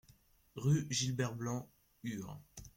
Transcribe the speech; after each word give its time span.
Rue 0.55 0.87
Gilbert 0.89 1.35
Blanc, 1.35 1.69
Ur 2.03 2.39